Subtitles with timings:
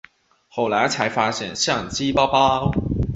[0.47, 2.71] 后来才发现相机包包